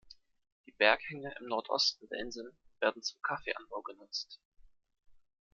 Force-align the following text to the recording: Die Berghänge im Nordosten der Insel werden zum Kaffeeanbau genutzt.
Die 0.65 0.71
Berghänge 0.71 1.31
im 1.39 1.45
Nordosten 1.45 2.07
der 2.09 2.17
Insel 2.21 2.55
werden 2.79 3.03
zum 3.03 3.21
Kaffeeanbau 3.21 3.83
genutzt. 3.83 4.39